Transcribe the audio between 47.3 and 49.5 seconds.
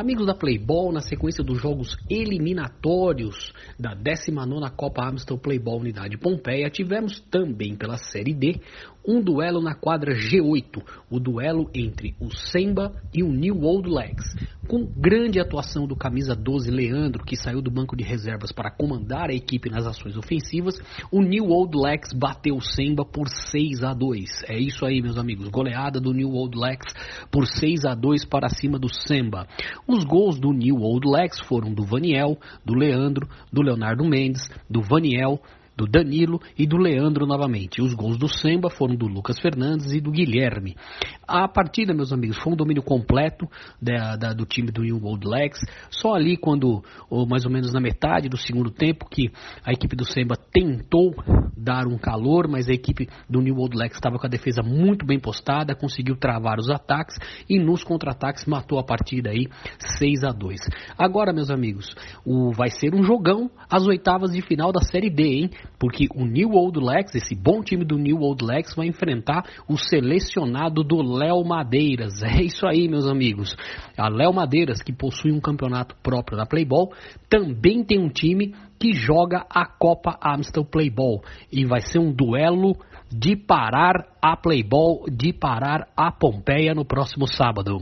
ou menos na metade do segundo tempo, que